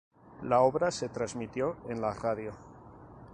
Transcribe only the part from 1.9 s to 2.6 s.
la radio.